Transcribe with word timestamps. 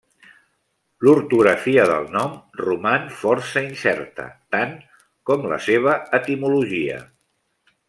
L'ortografia 1.07 1.83
del 1.91 2.07
nom 2.15 2.33
roman 2.61 3.05
força 3.19 3.63
incerta, 3.67 4.25
tant 4.57 4.75
com 5.31 5.47
la 5.53 5.61
seva 5.69 5.95
etimologia. 6.23 6.99